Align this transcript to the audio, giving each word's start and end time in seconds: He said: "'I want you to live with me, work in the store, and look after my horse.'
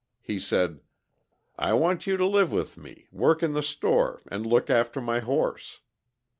He 0.23 0.39
said: 0.39 0.79
"'I 1.59 1.73
want 1.75 2.07
you 2.07 2.17
to 2.17 2.25
live 2.25 2.51
with 2.51 2.75
me, 2.75 3.05
work 3.11 3.43
in 3.43 3.53
the 3.53 3.61
store, 3.61 4.19
and 4.31 4.47
look 4.47 4.67
after 4.67 4.99
my 4.99 5.19
horse.' 5.19 5.79